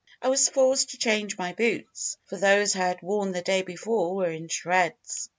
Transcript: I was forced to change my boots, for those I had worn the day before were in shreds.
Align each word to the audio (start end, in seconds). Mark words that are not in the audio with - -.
I 0.19 0.29
was 0.29 0.49
forced 0.49 0.89
to 0.89 0.97
change 0.97 1.37
my 1.37 1.53
boots, 1.53 2.17
for 2.25 2.35
those 2.35 2.75
I 2.75 2.79
had 2.79 3.03
worn 3.03 3.33
the 3.33 3.43
day 3.43 3.61
before 3.61 4.15
were 4.15 4.31
in 4.31 4.47
shreds. 4.47 5.29